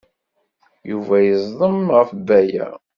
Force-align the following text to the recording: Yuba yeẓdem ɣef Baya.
Yuba 0.89 1.15
yeẓdem 1.27 1.77
ɣef 1.97 2.09
Baya. 2.27 2.67